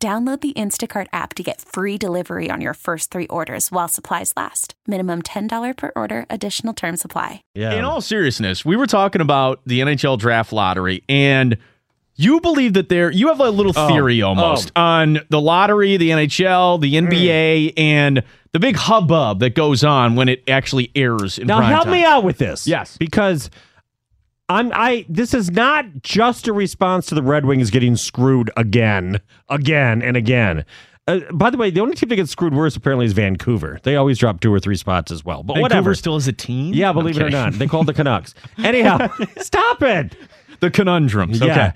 Download 0.00 0.40
the 0.40 0.52
Instacart 0.52 1.08
app 1.12 1.34
to 1.34 1.42
get 1.42 1.60
free 1.60 1.98
delivery 1.98 2.52
on 2.52 2.60
your 2.60 2.74
first 2.74 3.10
three 3.10 3.26
orders 3.26 3.72
while 3.72 3.88
supplies 3.88 4.32
last. 4.36 4.74
Minimum 4.86 5.22
$10 5.22 5.76
per 5.76 5.90
order, 5.96 6.24
additional 6.30 6.72
term 6.72 6.96
supply. 6.96 7.42
Yeah. 7.52 7.72
In 7.72 7.84
all 7.84 8.00
seriousness, 8.00 8.64
we 8.64 8.76
were 8.76 8.86
talking 8.86 9.20
about 9.20 9.60
the 9.66 9.80
NHL 9.80 10.16
draft 10.16 10.52
lottery 10.52 11.02
and 11.08 11.58
you 12.14 12.40
believe 12.40 12.74
that 12.74 12.88
there 12.88 13.10
you 13.10 13.26
have 13.26 13.40
a 13.40 13.50
little 13.50 13.72
Oh. 13.74 13.88
theory 13.88 14.22
almost 14.22 14.70
oh. 14.76 14.80
on 14.80 15.18
the 15.30 15.40
lottery, 15.40 15.96
the 15.96 16.10
NHL, 16.10 16.80
the 16.80 16.94
mm. 16.94 17.08
NBA, 17.08 17.72
and 17.76 18.22
the 18.52 18.60
big 18.60 18.76
hubbub 18.76 19.40
that 19.40 19.56
goes 19.56 19.82
on 19.82 20.14
when 20.14 20.28
it 20.28 20.44
actually 20.48 20.92
airs 20.94 21.38
in 21.40 21.48
Now 21.48 21.58
prime 21.58 21.72
help 21.72 21.84
time. 21.84 21.92
me 21.92 22.04
out 22.04 22.22
with 22.22 22.38
this. 22.38 22.68
Yes. 22.68 22.96
Because 22.98 23.50
I'm 24.48 24.72
I 24.72 25.04
this 25.08 25.34
is 25.34 25.50
not 25.50 26.02
just 26.02 26.48
a 26.48 26.52
response 26.52 27.06
to 27.06 27.14
the 27.14 27.22
Red 27.22 27.44
Wings 27.44 27.70
getting 27.70 27.96
screwed 27.96 28.50
again, 28.56 29.20
again 29.48 30.00
and 30.02 30.16
again. 30.16 30.64
Uh, 31.06 31.20
by 31.32 31.48
the 31.48 31.56
way, 31.56 31.70
the 31.70 31.80
only 31.80 31.94
team 31.94 32.08
that 32.10 32.16
gets 32.16 32.30
screwed 32.30 32.54
worse 32.54 32.76
apparently 32.76 33.06
is 33.06 33.12
Vancouver. 33.14 33.78
They 33.82 33.96
always 33.96 34.18
drop 34.18 34.40
two 34.40 34.52
or 34.52 34.60
three 34.60 34.76
spots 34.76 35.10
as 35.10 35.24
well. 35.24 35.42
But 35.42 35.54
Vancouver 35.54 35.62
whatever. 35.62 35.94
still 35.94 36.16
is 36.16 36.28
a 36.28 36.32
team. 36.32 36.74
yeah, 36.74 36.92
believe 36.92 37.16
it 37.16 37.22
or 37.22 37.30
not, 37.30 37.54
they 37.54 37.66
called 37.66 37.86
the 37.86 37.94
Canucks. 37.94 38.34
Anyhow, 38.58 39.08
stop 39.38 39.82
it. 39.82 40.14
the 40.60 40.70
conundrums. 40.70 41.40
Yeah. 41.40 41.52
Okay. 41.52 41.72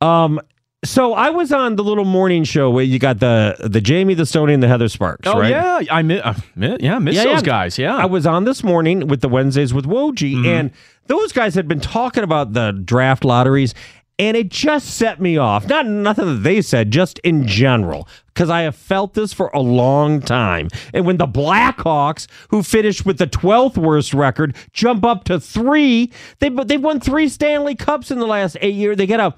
Um. 0.00 0.40
So 0.88 1.14
I 1.14 1.30
was 1.30 1.52
on 1.52 1.76
the 1.76 1.84
little 1.84 2.04
morning 2.04 2.44
show 2.44 2.70
where 2.70 2.84
you 2.84 2.98
got 2.98 3.18
the 3.20 3.56
the 3.58 3.80
Jamie, 3.80 4.14
the 4.14 4.24
Stony, 4.26 4.54
and 4.54 4.62
the 4.62 4.68
Heather 4.68 4.88
Sparks. 4.88 5.26
Oh 5.26 5.38
right? 5.40 5.50
yeah, 5.50 5.80
I 5.90 6.02
miss, 6.02 6.20
uh, 6.24 6.34
mi- 6.54 6.76
yeah, 6.80 6.98
miss 6.98 7.14
Yeah, 7.16 7.24
those 7.24 7.34
yeah. 7.36 7.40
guys. 7.42 7.78
Yeah, 7.78 7.96
I 7.96 8.06
was 8.06 8.26
on 8.26 8.44
this 8.44 8.62
morning 8.62 9.08
with 9.08 9.20
the 9.20 9.28
Wednesdays 9.28 9.74
with 9.74 9.84
Woj, 9.86 10.16
Mm-hmm. 10.16 10.46
and 10.46 10.70
those 11.06 11.32
guys 11.32 11.54
had 11.54 11.68
been 11.68 11.80
talking 11.80 12.24
about 12.24 12.52
the 12.52 12.72
draft 12.72 13.24
lotteries, 13.24 13.74
and 14.18 14.36
it 14.36 14.48
just 14.48 14.88
set 14.96 15.20
me 15.20 15.36
off. 15.36 15.68
Not 15.68 15.86
nothing 15.86 16.26
that 16.26 16.42
they 16.42 16.62
said, 16.62 16.90
just 16.90 17.18
in 17.20 17.46
general, 17.46 18.08
because 18.28 18.48
I 18.50 18.62
have 18.62 18.74
felt 18.76 19.14
this 19.14 19.32
for 19.32 19.48
a 19.54 19.60
long 19.60 20.20
time. 20.20 20.68
And 20.94 21.04
when 21.06 21.16
the 21.16 21.26
Blackhawks, 21.26 22.26
who 22.48 22.62
finished 22.62 23.04
with 23.04 23.18
the 23.18 23.26
twelfth 23.26 23.76
worst 23.76 24.14
record, 24.14 24.54
jump 24.72 25.04
up 25.04 25.24
to 25.24 25.40
three, 25.40 26.12
they 26.38 26.48
they've 26.48 26.82
won 26.82 27.00
three 27.00 27.28
Stanley 27.28 27.74
Cups 27.74 28.10
in 28.10 28.18
the 28.18 28.26
last 28.26 28.56
eight 28.60 28.74
years. 28.74 28.96
They 28.96 29.06
get 29.06 29.20
a 29.20 29.34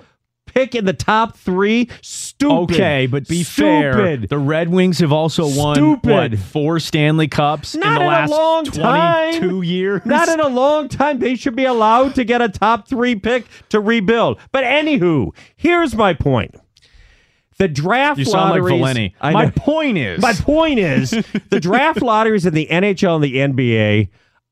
pick 0.52 0.74
in 0.74 0.84
the 0.84 0.92
top 0.92 1.36
three. 1.36 1.88
Stupid. 2.02 2.74
Okay, 2.74 3.06
but 3.06 3.28
be 3.28 3.42
fair. 3.44 4.16
The 4.16 4.38
Red 4.38 4.68
Wings 4.68 4.98
have 4.98 5.12
also 5.12 5.44
won 5.46 5.76
Stupid. 5.76 6.10
what 6.10 6.38
four 6.38 6.80
Stanley 6.80 7.28
Cups 7.28 7.74
in 7.74 7.80
Not 7.80 7.94
the 7.98 8.00
in 8.00 8.02
a 8.02 8.06
last 8.08 8.30
long 8.30 8.64
time. 8.64 9.32
twenty-two 9.34 9.62
years. 9.62 10.02
Not 10.04 10.28
in 10.28 10.40
a 10.40 10.48
long 10.48 10.88
time. 10.88 11.18
They 11.18 11.34
should 11.36 11.56
be 11.56 11.64
allowed 11.64 12.14
to 12.16 12.24
get 12.24 12.40
a 12.42 12.48
top 12.48 12.88
three 12.88 13.14
pick 13.14 13.46
to 13.68 13.80
rebuild. 13.80 14.38
But 14.52 14.64
anywho, 14.64 15.34
here's 15.56 15.94
my 15.94 16.14
point. 16.14 16.54
The 17.58 17.66
draft 17.68 18.18
you 18.20 18.24
sound 18.24 18.50
like 18.50 18.60
lotteries. 18.62 18.78
Valenti. 18.78 19.14
My 19.20 19.50
point 19.50 19.98
is, 19.98 20.20
My 20.22 20.32
point 20.32 20.78
is, 20.78 21.10
the 21.50 21.58
draft 21.60 22.00
lotteries 22.02 22.46
in 22.46 22.54
the 22.54 22.68
NHL 22.70 23.16
and 23.16 23.24
the 23.56 23.66
NBA 23.66 24.08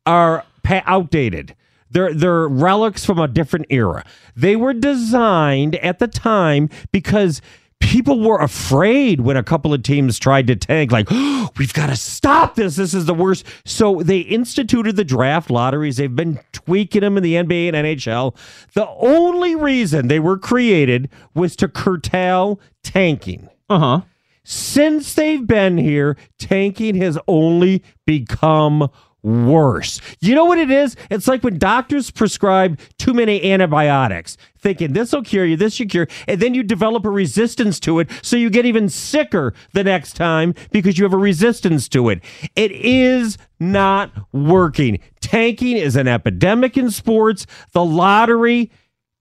are 0.07 0.45
pa- 0.65 0.83
outdated. 0.87 1.55
They're 1.91 2.13
they're 2.15 2.49
relics 2.49 3.05
from 3.05 3.19
a 3.19 3.29
different 3.29 3.67
era. 3.71 4.05
They 4.35 4.57
were 4.57 4.75
designed 4.75 5.77
at 5.77 5.99
the 5.99 6.09
time 6.09 6.69
because 6.93 7.41
people 7.79 8.21
were 8.21 8.39
afraid 8.41 9.21
when 9.21 9.37
a 9.37 9.43
couple 9.43 9.75
of 9.75 9.83
teams 9.83 10.19
tried 10.19 10.47
to 10.47 10.57
tank 10.57 10.91
like 10.91 11.07
oh, 11.11 11.51
we've 11.59 11.75
got 11.75 11.89
to 11.89 11.97
stop 11.97 12.55
this. 12.55 12.77
This 12.77 12.95
is 12.95 13.05
the 13.07 13.15
worst. 13.15 13.45
So 13.65 14.03
they 14.03 14.21
instituted 14.21 14.97
the 14.97 15.05
draft 15.05 15.51
lotteries. 15.51 15.97
They've 15.99 16.15
been 16.15 16.41
tweaking 16.53 17.03
them 17.03 17.17
in 17.17 17.23
the 17.23 17.35
NBA 17.35 17.73
and 17.73 17.77
NHL 17.77 18.37
the 18.75 18.89
only 18.89 19.55
reason 19.55 20.09
they 20.09 20.21
were 20.21 20.39
created 20.39 21.11
was 21.35 21.55
to 21.57 21.69
curtail 21.69 22.61
tanking. 22.83 23.49
Uh 23.69 23.79
huh. 23.79 24.01
since 24.45 25.15
they've 25.15 25.45
been 25.47 25.77
here, 25.77 26.17
tanking 26.39 26.95
has 26.97 27.19
only 27.27 27.83
become 28.05 28.89
worse. 29.27 30.01
You 30.21 30.37
know 30.37 30.45
what 30.45 30.59
it 30.59 30.71
is? 30.71 30.95
It's 31.11 31.27
like 31.27 31.43
when 31.43 31.59
doctors 31.59 32.13
prescribe 32.13 32.79
too 32.97 33.13
many 33.13 33.51
antibiotics, 33.51 34.37
thinking 34.57 34.93
this 34.93 35.13
will 35.13 35.23
cure 35.23 35.45
you, 35.45 35.57
this 35.57 35.75
should 35.75 35.91
cure, 35.91 36.07
and 36.29 36.41
then 36.41 36.55
you 36.55 36.63
develop 36.63 37.05
a 37.05 37.11
resistance 37.11 37.81
to 37.81 37.99
it, 37.99 38.09
so 38.23 38.37
you 38.37 38.49
get 38.49 38.65
even 38.65 38.89
sicker 38.89 39.53
the 39.73 39.83
next 39.83 40.15
time 40.15 40.55
because 40.71 40.97
you 40.97 41.05
have 41.05 41.13
a 41.13 41.19
resistance 41.19 41.89
to 41.89 42.09
it. 42.09 42.23
It 42.55 42.71
is 42.71 43.37
not 43.59 44.13
working. 44.33 45.01
Tanking 45.21 45.77
is 45.77 45.97
an 45.97 46.07
epidemic 46.07 46.77
in 46.77 46.93
sports. 46.93 47.47
The 47.73 47.85
lottery 47.85 48.71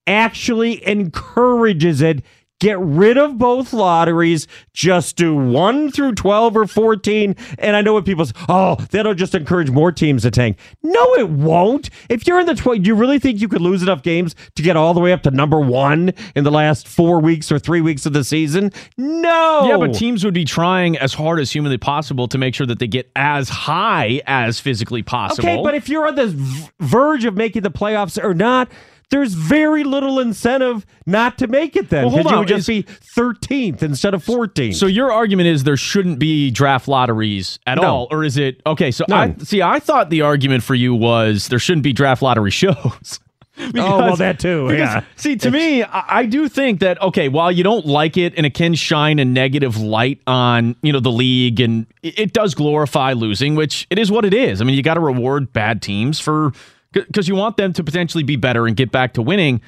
actually 0.05 0.87
encourages 0.87 2.01
it. 2.01 2.23
Get 2.65 2.79
rid 2.79 3.19
of 3.19 3.37
both 3.37 3.73
lotteries. 3.73 4.47
Just 4.73 5.17
do 5.17 5.35
one 5.35 5.91
through 5.91 6.13
12 6.13 6.57
or 6.57 6.65
14. 6.65 7.35
And 7.59 7.75
I 7.75 7.83
know 7.83 7.93
what 7.93 8.05
people 8.05 8.25
say, 8.25 8.33
oh, 8.49 8.77
that'll 8.89 9.13
just 9.13 9.35
encourage 9.35 9.69
more 9.69 9.91
teams 9.91 10.23
to 10.23 10.31
tank. 10.31 10.57
No, 10.81 11.13
it 11.13 11.29
won't. 11.29 11.91
If 12.09 12.25
you're 12.25 12.39
in 12.39 12.47
the 12.47 12.55
12, 12.55 12.81
do 12.81 12.87
you 12.87 12.95
really 12.95 13.19
think 13.19 13.39
you 13.39 13.47
could 13.47 13.61
lose 13.61 13.83
enough 13.83 14.01
games 14.01 14.33
to 14.55 14.63
get 14.63 14.75
all 14.75 14.95
the 14.95 14.99
way 14.99 15.13
up 15.13 15.21
to 15.21 15.29
number 15.29 15.59
one 15.59 16.11
in 16.35 16.43
the 16.43 16.49
last 16.49 16.87
four 16.87 17.19
weeks 17.19 17.51
or 17.51 17.59
three 17.59 17.81
weeks 17.81 18.07
of 18.07 18.13
the 18.13 18.23
season? 18.23 18.71
No. 18.97 19.67
Yeah, 19.67 19.77
but 19.77 19.93
teams 19.93 20.25
would 20.25 20.33
be 20.33 20.43
trying 20.43 20.97
as 20.97 21.13
hard 21.13 21.39
as 21.39 21.51
humanly 21.51 21.77
possible 21.77 22.27
to 22.29 22.39
make 22.39 22.55
sure 22.55 22.65
that 22.65 22.79
they 22.79 22.87
get 22.87 23.11
as 23.15 23.47
high 23.47 24.23
as 24.25 24.59
physically 24.59 25.03
possible. 25.03 25.47
Okay, 25.47 25.61
but 25.61 25.75
if 25.75 25.87
you're 25.87 26.07
on 26.07 26.15
the 26.15 26.29
v- 26.29 26.69
verge 26.79 27.25
of 27.25 27.35
making 27.35 27.61
the 27.61 27.69
playoffs 27.69 28.17
or 28.23 28.33
not, 28.33 28.71
there's 29.15 29.33
very 29.33 29.85
little 29.85 30.19
incentive 30.19 30.85
not 31.05 31.37
to 31.37 31.47
make 31.47 31.77
it 31.77 31.89
then. 31.89 32.03
Well, 32.03 32.11
hold 32.11 32.23
because 32.23 32.31
you 32.33 32.39
would 32.39 32.47
just 32.49 32.69
Is- 32.69 32.83
be 32.83 32.83
13th 32.83 33.81
instead 33.81 34.13
of 34.13 34.21
14th. 34.25 34.75
So 34.75 34.87
your 34.87 35.09
argument 35.09 35.47
is 35.47 35.63
there 35.63 35.77
shouldn't 35.77 36.19
be 36.19 36.51
draft 36.51 36.89
lotteries 36.89 37.57
at 37.65 37.75
No. 37.77 37.83
all, 37.83 38.07
or 38.11 38.25
is 38.25 38.35
it 38.35 38.61
okay? 38.65 38.91
So 38.91 39.05
I 39.09 39.33
see. 39.39 39.61
I 39.61 39.79
thought 39.79 40.09
the 40.09 40.21
argument 40.21 40.63
for 40.63 40.75
you 40.75 40.93
was 40.93 41.47
there 41.47 41.59
shouldn't 41.59 41.83
be 41.83 41.93
draft 41.93 42.21
lottery 42.21 42.51
shows. 42.63 43.19
oh, 43.57 43.71
well, 43.73 44.15
that 44.17 44.37
too. 44.37 44.67
Because, 44.67 44.79
yeah. 44.79 45.03
See, 45.15 45.37
to 45.37 45.49
me, 45.49 45.81
I, 45.81 46.19
I 46.19 46.25
do 46.25 46.49
think 46.49 46.81
that 46.81 47.01
okay, 47.01 47.29
while 47.29 47.49
you 47.53 47.63
don't 47.63 47.85
like 47.85 48.17
it 48.17 48.33
and 48.35 48.45
it 48.45 48.53
can 48.53 48.73
shine 48.73 49.17
a 49.17 49.23
negative 49.23 49.77
light 49.77 50.19
on 50.27 50.75
you 50.81 50.91
know 50.91 50.99
the 50.99 51.09
league 51.11 51.61
and 51.61 51.85
it, 52.03 52.19
it 52.19 52.33
does 52.33 52.53
glorify 52.53 53.13
losing, 53.13 53.55
which 53.55 53.87
it 53.89 53.97
is 53.97 54.11
what 54.11 54.25
it 54.25 54.33
is. 54.33 54.59
I 54.61 54.65
mean, 54.65 54.75
you 54.75 54.83
got 54.83 54.95
to 54.95 54.99
reward 54.99 55.53
bad 55.53 55.81
teams 55.81 56.19
for 56.19 56.51
because 56.95 57.27
you 57.27 57.35
want 57.35 57.57
them 57.57 57.73
to 57.73 57.83
potentially 57.83 58.23
be 58.23 58.35
better 58.35 58.65
and 58.65 58.75
get 58.75 58.91
back 58.91 59.13
to 59.13 59.21
winning. 59.21 59.61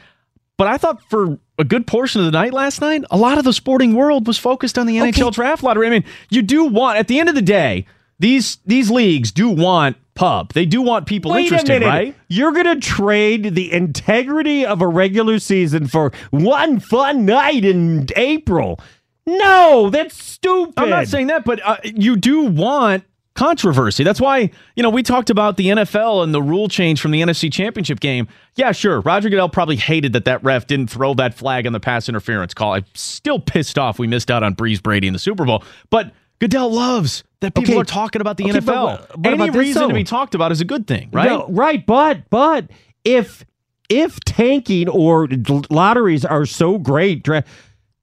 But 0.57 0.67
I 0.67 0.77
thought 0.77 1.03
for 1.09 1.37
a 1.59 1.63
good 1.63 1.85
portion 1.85 2.21
of 2.21 2.25
the 2.25 2.31
night 2.31 2.53
last 2.53 2.81
night, 2.81 3.03
a 3.11 3.17
lot 3.17 3.37
of 3.37 3.43
the 3.43 3.53
sporting 3.53 3.93
world 3.93 4.25
was 4.25 4.39
focused 4.39 4.77
on 4.77 4.87
the 4.87 4.97
NHL 4.97 5.31
draft 5.31 5.61
lottery. 5.61 5.85
I 5.87 5.91
mean, 5.91 6.03
you 6.29 6.41
do 6.41 6.65
want 6.65 6.97
at 6.97 7.07
the 7.07 7.19
end 7.19 7.29
of 7.29 7.35
the 7.35 7.41
day, 7.41 7.85
these 8.19 8.57
these 8.65 8.89
leagues 8.89 9.31
do 9.31 9.49
want 9.49 9.97
pub. 10.15 10.53
They 10.53 10.65
do 10.65 10.81
want 10.81 11.05
people 11.05 11.31
Wait 11.31 11.43
interested, 11.43 11.83
right? 11.83 12.15
You're 12.27 12.51
going 12.51 12.65
to 12.65 12.79
trade 12.79 13.53
the 13.53 13.71
integrity 13.71 14.65
of 14.65 14.81
a 14.81 14.87
regular 14.87 15.37
season 15.37 15.87
for 15.87 16.11
one 16.31 16.79
fun 16.79 17.25
night 17.25 17.63
in 17.63 18.07
April. 18.15 18.79
No, 19.27 19.89
that's 19.91 20.21
stupid. 20.21 20.73
I'm 20.77 20.89
not 20.89 21.07
saying 21.07 21.27
that, 21.27 21.45
but 21.45 21.59
uh, 21.63 21.77
you 21.83 22.15
do 22.15 22.43
want 22.43 23.03
controversy. 23.37 24.03
That's 24.03 24.19
why, 24.19 24.49
you 24.75 24.83
know, 24.83 24.89
we 24.89 25.01
talked 25.03 25.29
about 25.29 25.55
the 25.55 25.67
NFL 25.67 26.23
and 26.23 26.33
the 26.33 26.41
rule 26.41 26.67
change 26.67 26.99
from 26.99 27.11
the 27.11 27.21
NFC 27.21 27.51
Championship 27.51 27.99
game. 28.01 28.27
Yeah, 28.55 28.73
sure. 28.73 28.99
Roger 29.01 29.29
Goodell 29.29 29.47
probably 29.47 29.77
hated 29.77 30.11
that 30.13 30.25
that 30.25 30.43
ref 30.43 30.67
didn't 30.67 30.87
throw 30.89 31.13
that 31.13 31.33
flag 31.33 31.65
on 31.65 31.71
the 31.73 31.79
pass 31.79 32.09
interference 32.09 32.53
call. 32.53 32.73
I'm 32.73 32.85
still 32.95 33.39
pissed 33.39 33.77
off 33.77 33.99
we 33.99 34.07
missed 34.07 34.29
out 34.29 34.43
on 34.43 34.55
Brees 34.55 34.83
Brady 34.83 35.07
in 35.07 35.13
the 35.13 35.19
Super 35.19 35.45
Bowl. 35.45 35.63
But 35.89 36.11
Goodell 36.39 36.71
loves 36.71 37.23
that 37.39 37.55
people 37.55 37.73
Okay. 37.75 37.81
are 37.81 37.85
talking 37.85 38.19
about 38.21 38.37
the 38.37 38.43
Okay, 38.49 38.59
but 38.59 38.73
NFL. 38.75 38.83
what- 38.85 39.17
what 39.19 39.27
Any 39.27 39.35
about 39.35 39.53
this, 39.53 39.55
reason 39.59 39.87
to 39.87 39.93
be 39.93 40.03
talked 40.03 40.35
about 40.35 40.51
is 40.51 40.59
a 40.59 40.65
good 40.65 40.85
thing, 40.87 41.09
right? 41.13 41.29
No, 41.29 41.45
right, 41.49 41.85
but 41.85 42.29
but 42.29 42.65
if 43.05 43.45
if 43.89 44.19
tanking 44.25 44.89
or 44.89 45.27
lotteries 45.69 46.25
are 46.25 46.45
so 46.45 46.77
great, 46.77 47.25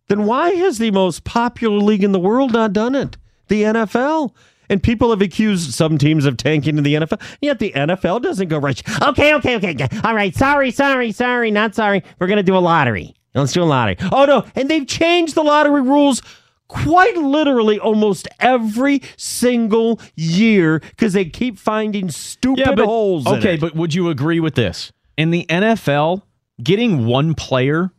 then 0.09 0.25
why 0.25 0.51
has 0.53 0.79
the 0.79 0.91
most 0.91 1.25
popular 1.25 1.77
league 1.79 2.03
in 2.03 2.13
the 2.13 2.19
world 2.19 2.53
not 2.53 2.73
done 2.73 2.95
it? 2.95 3.17
The 3.49 3.65
NFL. 3.65 4.33
And 4.69 4.83
people 4.83 5.11
have 5.11 5.21
accused 5.21 5.73
some 5.75 5.99
teams 5.99 6.25
of 6.25 6.37
tanking 6.37 6.79
in 6.79 6.85
the 6.85 6.95
NFL. 6.95 7.21
Yet 7.41 7.59
the 7.59 7.73
NFL 7.73 8.23
doesn't 8.23 8.49
go 8.49 8.59
right. 8.59 8.83
Okay, 9.03 9.35
okay, 9.35 9.57
okay. 9.57 9.89
All 10.05 10.15
right. 10.15 10.35
Sorry, 10.35 10.71
sorry, 10.71 11.13
sorry. 11.13 11.51
Not 11.51 11.75
sorry. 11.75 12.03
We're 12.19 12.27
going 12.27 12.39
to 12.39 12.43
do 12.43 12.57
a 12.57 12.59
lottery. 12.59 13.15
Let's 13.35 13.53
do 13.53 13.63
a 13.63 13.65
lottery. 13.65 13.97
Oh, 14.13 14.25
no. 14.25 14.45
And 14.55 14.71
they've 14.71 14.87
changed 14.87 15.35
the 15.35 15.43
lottery 15.43 15.83
rules 15.83 16.23
quite 16.69 17.17
literally 17.17 17.79
almost 17.79 18.29
every 18.41 19.03
single 19.17 20.01
year 20.15 20.81
because 20.81 21.13
they 21.13 21.25
keep 21.25 21.59
finding 21.59 22.11
stupid 22.11 22.77
but, 22.77 22.85
holes. 22.85 23.27
in 23.27 23.35
Okay, 23.35 23.57
but 23.57 23.75
would 23.75 23.95
you 23.95 24.09
agree 24.09 24.41
with 24.41 24.55
this? 24.55 24.93
In 25.17 25.31
the 25.31 25.47
NFL, 25.49 26.23
getting 26.63 27.07
one 27.07 27.35
player 27.35 27.93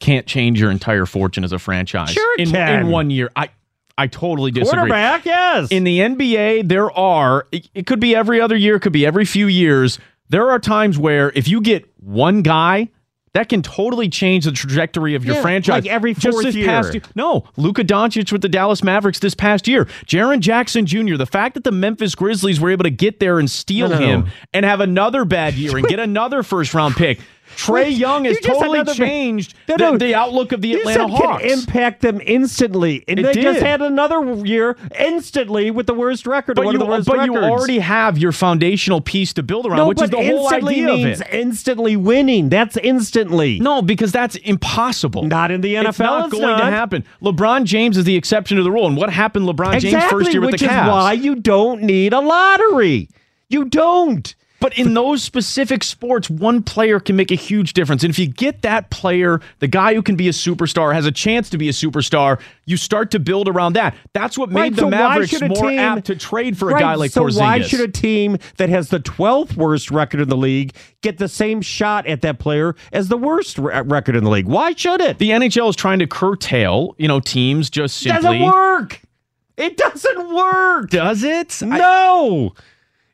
can't 0.00 0.26
change 0.26 0.60
your 0.60 0.70
entire 0.70 1.06
fortune 1.06 1.44
as 1.44 1.52
a 1.52 1.58
franchise. 1.58 2.10
Sure 2.10 2.34
it 2.34 2.48
in, 2.48 2.50
can. 2.50 2.80
in 2.80 2.88
one 2.88 3.10
year. 3.10 3.30
I 3.36 3.50
I 4.00 4.06
totally 4.06 4.50
disagree. 4.50 4.78
quarterback, 4.78 5.24
yes. 5.24 5.68
In 5.70 5.84
the 5.84 5.98
NBA, 6.00 6.68
there 6.68 6.90
are 6.92 7.46
it, 7.52 7.68
it 7.74 7.86
could 7.86 8.00
be 8.00 8.14
every 8.16 8.40
other 8.40 8.56
year, 8.56 8.76
it 8.76 8.80
could 8.80 8.92
be 8.92 9.04
every 9.06 9.24
few 9.24 9.46
years. 9.46 9.98
There 10.28 10.50
are 10.50 10.58
times 10.58 10.98
where 10.98 11.32
if 11.34 11.48
you 11.48 11.60
get 11.60 11.84
one 11.98 12.42
guy, 12.42 12.88
that 13.32 13.48
can 13.48 13.62
totally 13.62 14.08
change 14.08 14.44
the 14.44 14.50
trajectory 14.52 15.14
of 15.14 15.24
your 15.24 15.36
Yeah, 15.36 15.42
franchise. 15.42 15.84
like 15.84 15.86
every 15.86 16.14
Just 16.14 16.34
fourth 16.34 16.44
this 16.46 16.54
year. 16.56 16.66
past. 16.66 16.96
No, 17.14 17.44
Luka 17.56 17.84
Doncic 17.84 18.32
with 18.32 18.42
the 18.42 18.48
Dallas 18.48 18.82
Mavericks 18.82 19.20
this 19.20 19.34
past 19.36 19.68
year. 19.68 19.84
Jaren 20.06 20.40
Jackson 20.40 20.84
Jr. 20.84 21.16
The 21.16 21.26
fact 21.26 21.54
that 21.54 21.62
the 21.62 21.70
Memphis 21.70 22.16
Grizzlies 22.16 22.58
were 22.60 22.70
able 22.70 22.82
to 22.84 22.90
get 22.90 23.20
there 23.20 23.38
and 23.38 23.48
steal 23.48 23.88
No, 23.88 23.98
no, 24.00 24.06
him 24.06 24.20
no. 24.22 24.26
and 24.52 24.64
have 24.64 24.80
another 24.80 25.24
bad 25.24 25.54
year 25.54 25.76
and 25.76 25.86
get 25.86 26.00
another 26.00 26.42
first 26.42 26.74
round 26.74 26.96
pick. 26.96 27.20
Trae 27.56 27.96
Young 27.96 28.24
has 28.24 28.38
totally 28.40 28.84
changed 28.84 29.54
No, 29.68 29.76
the, 29.76 29.90
no. 29.92 29.98
the 29.98 30.14
outlook 30.14 30.52
of 30.52 30.60
the 30.62 30.74
Atlanta 30.74 31.08
Hawks. 31.08 31.42
can 31.42 31.50
impact 31.50 32.00
them 32.00 32.20
instantly, 32.24 33.04
and 33.06 33.18
It 33.20 33.22
they 33.24 33.34
just 33.42 33.60
had 33.60 33.82
another 33.82 34.34
year 34.46 34.76
instantly 34.98 35.70
with 35.70 35.86
the 35.86 35.94
worst 35.94 36.26
record, 36.26 36.52
or 36.58 36.62
but 36.62 36.64
one 36.66 36.74
you, 36.74 36.80
of 36.80 36.86
the 36.86 36.90
worst 36.90 37.06
but 37.08 37.26
you 37.26 37.36
already 37.36 37.78
have 37.80 38.16
your 38.18 38.32
foundational 38.32 39.00
piece 39.00 39.32
to 39.34 39.42
build 39.42 39.66
around, 39.66 39.76
no, 39.76 39.88
which 39.88 40.00
is 40.00 40.10
the 40.10 40.16
whole 40.16 40.52
idea 40.52 40.92
of 40.92 41.00
it. 41.00 41.20
instantly 41.32 41.96
winning. 41.96 42.48
That's 42.48 42.76
instantly. 42.78 43.60
No, 43.60 43.82
because 43.82 44.12
that's 44.12 44.36
impossible. 44.36 45.24
Not 45.24 45.50
in 45.50 45.60
the 45.60 45.74
NFL. 45.74 45.88
It's 45.88 45.98
not 45.98 46.26
it's 46.28 46.38
going 46.38 46.58
to 46.58 46.64
happen. 46.64 47.04
LeBron 47.22 47.64
James 47.64 47.96
is 47.96 48.04
the 48.04 48.16
exception 48.16 48.56
to 48.56 48.62
the 48.62 48.70
rule. 48.70 48.86
And 48.86 48.96
what 48.96 49.10
happened 49.10 49.46
LeBron 49.46 49.80
James 49.80 50.02
first 50.04 50.32
year 50.32 50.40
with 50.40 50.52
which 50.52 50.60
the 50.60 50.66
is 50.66 50.72
Cavs? 50.72 50.88
why 50.88 51.12
you 51.12 51.34
don't 51.36 51.82
need 51.82 52.12
a 52.12 52.20
lottery. 52.20 53.08
You 53.48 53.64
don't. 53.66 54.34
But 54.60 54.76
in 54.76 54.92
those 54.94 55.22
specific 55.22 55.82
sports, 55.82 56.28
one 56.28 56.62
player 56.62 57.00
can 57.00 57.16
make 57.16 57.30
a 57.30 57.34
huge 57.34 57.72
difference. 57.72 58.04
And 58.04 58.10
if 58.10 58.18
you 58.18 58.26
get 58.26 58.60
that 58.62 58.90
player, 58.90 59.40
the 59.58 59.66
guy 59.68 59.94
who 59.94 60.02
can 60.02 60.16
be 60.16 60.28
a 60.28 60.32
superstar, 60.32 60.92
has 60.92 61.06
a 61.06 61.10
chance 61.12 61.48
to 61.50 61.58
be 61.58 61.68
a 61.68 61.72
superstar, 61.72 62.38
you 62.66 62.76
start 62.76 63.10
to 63.12 63.18
build 63.18 63.48
around 63.48 63.72
that. 63.72 63.96
That's 64.12 64.36
what 64.36 64.50
made 64.50 64.60
Right, 64.60 64.74
the 64.76 64.80
so 64.82 64.90
Mavericks 64.90 65.40
more 65.40 65.70
team- 65.70 65.78
apt 65.78 66.06
to 66.06 66.14
trade 66.14 66.58
for 66.58 66.68
a 66.70 66.74
Right, 66.74 66.80
guy 66.80 66.94
like 66.94 67.10
so 67.10 67.24
Porzingis. 67.24 67.38
why 67.40 67.60
should 67.62 67.80
a 67.80 67.88
team 67.88 68.36
that 68.58 68.68
has 68.68 68.90
the 68.90 69.00
12th 69.00 69.56
worst 69.56 69.90
record 69.90 70.20
in 70.20 70.28
the 70.28 70.36
league 70.36 70.74
get 71.02 71.16
the 71.16 71.28
same 71.28 71.62
shot 71.62 72.06
at 72.06 72.20
that 72.20 72.38
player 72.38 72.76
as 72.92 73.08
the 73.08 73.16
worst 73.16 73.56
re- 73.58 73.80
record 73.86 74.14
in 74.14 74.24
the 74.24 74.30
league? 74.30 74.46
Why 74.46 74.74
should 74.76 75.00
it? 75.00 75.18
the 75.18 75.30
NHL 75.30 75.70
is 75.70 75.76
trying 75.76 76.00
to 76.00 76.06
curtail, 76.06 76.94
you 76.98 77.08
know, 77.08 77.18
teams 77.20 77.70
just 77.70 78.04
It 78.04 78.10
simply. 78.10 78.40
doesn't 78.40 78.42
work. 78.52 79.00
It 79.56 79.76
doesn't 79.78 80.34
work. 80.34 80.90
Does 80.90 81.22
it? 81.24 81.62
I- 81.62 82.50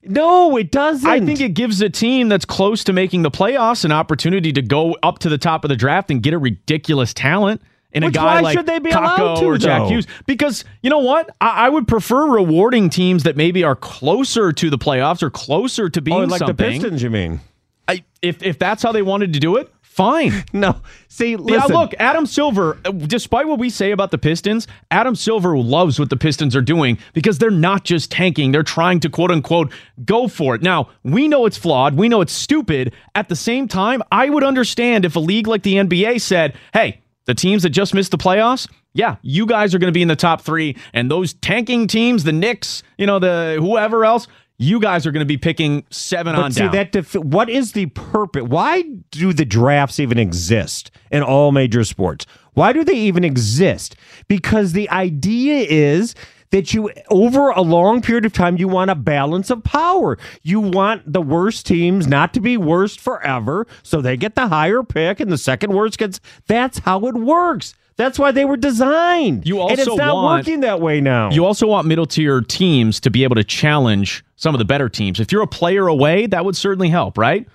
No. 0.08 0.56
it 0.56 0.70
doesn't. 0.70 1.08
I 1.08 1.20
think 1.20 1.40
it 1.40 1.54
gives 1.54 1.80
a 1.80 1.90
team 1.90 2.28
that's 2.28 2.44
close 2.44 2.84
to 2.84 2.92
making 2.92 3.22
the 3.22 3.30
playoffs 3.30 3.84
an 3.84 3.92
opportunity 3.92 4.52
to 4.52 4.62
go 4.62 4.96
up 5.02 5.18
to 5.20 5.28
the 5.28 5.38
top 5.38 5.64
of 5.64 5.68
the 5.68 5.76
draft 5.76 6.10
and 6.10 6.22
get 6.22 6.34
a 6.34 6.38
ridiculous 6.38 7.12
talent 7.12 7.60
in 7.92 8.02
a 8.02 8.10
guy 8.10 8.24
why 8.24 8.40
like 8.40 8.58
should 8.58 8.66
they 8.66 8.78
be 8.78 8.90
allowed 8.90 9.18
Kakko 9.18 9.40
to, 9.40 9.46
or 9.46 9.58
Jack 9.58 9.82
though? 9.82 9.88
Hughes. 9.88 10.06
Because 10.26 10.64
you 10.82 10.90
know 10.90 10.98
what, 10.98 11.34
I, 11.40 11.66
I 11.66 11.68
would 11.68 11.88
prefer 11.88 12.26
rewarding 12.30 12.90
teams 12.90 13.22
that 13.22 13.36
maybe 13.36 13.64
are 13.64 13.76
closer 13.76 14.52
to 14.52 14.70
the 14.70 14.78
playoffs 14.78 15.22
or 15.22 15.30
closer 15.30 15.88
to 15.88 16.00
oh, 16.00 16.02
being 16.02 16.22
oh, 16.22 16.24
like 16.24 16.40
something. 16.40 16.56
the 16.56 16.72
Pistons, 16.72 17.02
you 17.02 17.10
mean? 17.10 17.40
I, 17.88 18.04
if 18.20 18.42
if 18.42 18.58
that's 18.58 18.82
how 18.82 18.92
they 18.92 19.02
wanted 19.02 19.32
to 19.32 19.40
do 19.40 19.56
it, 19.56 19.72
fine. 19.96 20.44
No. 20.52 20.80
See, 21.08 21.32
Yeah, 21.32 21.64
look, 21.66 21.92
Adam 21.98 22.26
Silver, 22.26 22.78
uh, 22.84 22.90
despite 22.90 23.46
what 23.46 23.58
we 23.58 23.68
say 23.70 23.90
about 23.90 24.10
the 24.10 24.18
Pistons, 24.18 24.66
Adam 24.90 25.14
Silver 25.14 25.56
loves 25.58 25.98
what 25.98 26.10
the 26.10 26.16
Pistons 26.16 26.54
are 26.54 26.62
doing 26.62 26.98
because 27.14 27.38
they're 27.38 27.50
not 27.50 27.84
just 27.84 28.10
tanking. 28.10 28.52
They're 28.52 28.62
trying 28.62 29.00
to 29.00 29.10
quote 29.10 29.30
unquote 29.30 29.72
go 30.04 30.28
for 30.28 30.54
it. 30.54 30.62
Now, 30.62 30.90
we 31.02 31.28
know 31.28 31.46
it's 31.46 31.56
flawed. 31.56 31.94
We 31.94 32.08
know 32.08 32.20
it's 32.20 32.32
stupid. 32.32 32.94
At 33.14 33.28
the 33.28 33.36
same 33.36 33.68
time, 33.68 34.02
I 34.12 34.30
would 34.30 34.44
understand 34.44 35.04
if 35.04 35.16
a 35.16 35.20
league 35.20 35.46
like 35.46 35.62
the 35.62 35.74
NBA 35.74 36.20
said, 36.20 36.54
hey, 36.72 37.00
the 37.24 37.34
teams 37.34 37.62
that 37.64 37.70
just 37.70 37.94
missed 37.94 38.10
the 38.12 38.18
playoffs, 38.18 38.68
yeah, 38.92 39.16
you 39.22 39.46
guys 39.46 39.74
are 39.74 39.78
going 39.78 39.92
to 39.92 39.96
be 39.96 40.02
in 40.02 40.08
the 40.08 40.16
top 40.16 40.40
three. 40.40 40.76
And 40.94 41.10
those 41.10 41.34
tanking 41.34 41.86
teams, 41.86 42.24
the 42.24 42.32
Knicks, 42.32 42.82
you 42.96 43.06
know, 43.06 43.18
the 43.18 43.56
whoever 43.60 44.04
else, 44.04 44.26
you 44.58 44.80
guys 44.80 45.06
are 45.06 45.12
going 45.12 45.20
to 45.20 45.26
be 45.26 45.36
picking 45.36 45.84
seven 45.90 46.34
on 46.34 46.52
see 46.52 46.60
down. 46.60 46.72
that 46.72 46.92
defi- 46.92 47.18
what 47.18 47.48
is 47.48 47.72
the 47.72 47.86
purpose? 47.86 48.42
Why 48.44 48.82
do 49.10 49.32
the 49.32 49.44
drafts 49.44 50.00
even 50.00 50.18
exist 50.18 50.90
in 51.10 51.22
all 51.22 51.52
major 51.52 51.84
sports? 51.84 52.26
Why 52.54 52.72
do 52.72 52.84
they 52.84 52.94
even 52.96 53.22
exist? 53.22 53.96
Because 54.28 54.72
the 54.72 54.88
idea 54.90 55.66
is 55.68 56.14
that 56.50 56.72
you 56.72 56.90
over 57.10 57.50
a 57.50 57.60
long 57.60 58.00
period 58.00 58.24
of 58.24 58.32
time 58.32 58.56
you 58.56 58.68
want 58.68 58.90
a 58.90 58.94
balance 58.94 59.50
of 59.50 59.62
power. 59.62 60.16
You 60.42 60.60
want 60.60 61.12
the 61.12 61.20
worst 61.20 61.66
teams 61.66 62.06
not 62.06 62.32
to 62.34 62.40
be 62.40 62.56
worst 62.56 63.00
forever, 63.00 63.66
so 63.82 64.00
they 64.00 64.16
get 64.16 64.36
the 64.36 64.48
higher 64.48 64.82
pick 64.82 65.20
and 65.20 65.30
the 65.30 65.38
second 65.38 65.72
worst 65.72 65.98
gets 65.98 66.20
that's 66.46 66.78
how 66.78 67.06
it 67.06 67.14
works. 67.14 67.74
That's 67.96 68.18
why 68.18 68.30
they 68.30 68.44
were 68.44 68.56
designed. 68.58 69.46
You 69.46 69.60
and 69.62 69.78
it's 69.78 69.88
also 69.88 70.02
not 70.02 70.14
want- 70.14 70.46
working 70.46 70.60
that 70.60 70.80
way 70.80 71.00
now. 71.00 71.30
You 71.30 71.46
also 71.46 71.66
want 71.66 71.86
middle 71.86 72.04
tier 72.06 72.40
teams 72.42 73.00
to 73.00 73.10
be 73.10 73.24
able 73.24 73.36
to 73.36 73.44
challenge 73.44 74.22
some 74.36 74.54
of 74.54 74.58
the 74.58 74.64
better 74.66 74.88
teams. 74.90 75.18
If 75.18 75.32
you're 75.32 75.42
a 75.42 75.46
player 75.46 75.86
away, 75.88 76.26
that 76.26 76.44
would 76.44 76.56
certainly 76.56 76.90
help, 76.90 77.16
right? 77.16 77.48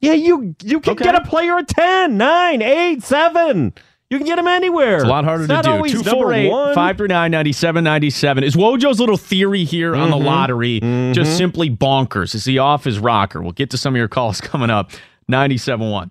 Yeah, 0.00 0.12
you 0.12 0.54
you 0.62 0.80
can 0.80 0.92
Okay. 0.92 1.04
get 1.04 1.14
a 1.14 1.20
player 1.22 1.58
at 1.58 1.68
10, 1.68 2.16
9, 2.18 2.62
8, 2.62 3.02
7. 3.02 3.72
You 4.10 4.18
can 4.18 4.26
get 4.26 4.38
him 4.38 4.46
anywhere. 4.48 4.96
It's 4.96 5.04
a 5.04 5.08
lot 5.08 5.24
harder 5.24 5.44
It's 5.44 5.52
to 5.54 5.62
do. 5.62 5.70
always 5.70 5.92
number 5.94 6.10
248 6.10 6.50
one. 6.50 6.74
539 6.74 7.30
9797. 7.30 8.44
Is 8.44 8.56
Wojo's 8.56 8.98
little 8.98 9.16
theory 9.16 9.64
here 9.64 9.94
on 9.94 10.10
the 10.10 10.16
Mm-hmm. 10.16 10.26
lottery 10.26 10.80
just 11.14 11.36
simply 11.36 11.70
bonkers? 11.70 12.34
Is 12.34 12.44
he 12.44 12.58
off 12.58 12.84
his 12.84 12.98
rocker? 12.98 13.40
We'll 13.40 13.52
get 13.52 13.70
to 13.70 13.78
some 13.78 13.94
of 13.94 13.98
your 13.98 14.08
calls 14.08 14.40
coming 14.42 14.68
up. 14.68 14.90
97.1. 15.30 16.10